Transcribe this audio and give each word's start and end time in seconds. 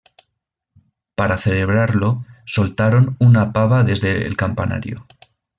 Para 1.13 1.37
celebrarlo, 1.37 2.25
soltaron 2.47 3.17
una 3.19 3.53
pava 3.53 3.83
desde 3.83 4.25
el 4.25 4.35
campanario. 4.35 5.05